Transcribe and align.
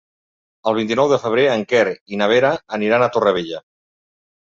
El 0.69 0.75
vint-i-nou 0.77 1.09
de 1.11 1.19
febrer 1.25 1.43
en 1.55 1.65
Quer 1.73 1.83
i 2.15 2.19
na 2.21 2.29
Vera 2.31 2.49
aniran 2.79 3.05
a 3.05 3.11
Torrevella. 3.17 3.61